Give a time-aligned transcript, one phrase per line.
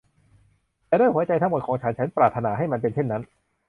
[0.87, 3.23] แต่ด้วยหัวใจทั้งหมดของฉัน ฉันปรารถนาให้มันเป็นเช่นนั้น